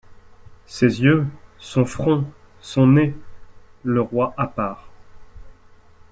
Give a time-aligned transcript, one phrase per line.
[0.65, 1.27] Ses yeux!—
[1.59, 2.25] son front!—
[2.61, 3.13] son nez!...—
[3.83, 4.89] Le Roi, à part.